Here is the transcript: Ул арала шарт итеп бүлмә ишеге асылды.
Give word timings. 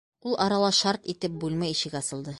Ул 0.29 0.37
арала 0.45 0.71
шарт 0.79 1.05
итеп 1.15 1.37
бүлмә 1.45 1.73
ишеге 1.77 2.05
асылды. 2.05 2.29